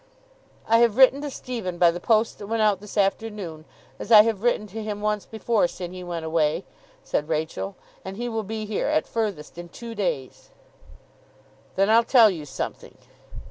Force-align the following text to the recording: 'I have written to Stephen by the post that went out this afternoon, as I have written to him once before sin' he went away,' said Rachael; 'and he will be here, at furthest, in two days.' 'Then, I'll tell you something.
'I 0.67 0.77
have 0.79 0.97
written 0.97 1.21
to 1.21 1.29
Stephen 1.29 1.77
by 1.77 1.91
the 1.91 1.99
post 1.99 2.39
that 2.39 2.47
went 2.47 2.63
out 2.63 2.81
this 2.81 2.97
afternoon, 2.97 3.65
as 3.99 4.11
I 4.11 4.23
have 4.23 4.41
written 4.41 4.65
to 4.65 4.81
him 4.81 4.99
once 4.99 5.27
before 5.27 5.67
sin' 5.67 5.93
he 5.93 6.03
went 6.03 6.25
away,' 6.25 6.65
said 7.03 7.29
Rachael; 7.29 7.75
'and 8.03 8.17
he 8.17 8.27
will 8.27 8.41
be 8.41 8.65
here, 8.65 8.87
at 8.87 9.05
furthest, 9.05 9.59
in 9.59 9.69
two 9.69 9.93
days.' 9.93 10.49
'Then, 11.75 11.91
I'll 11.91 12.03
tell 12.03 12.31
you 12.31 12.45
something. 12.47 12.97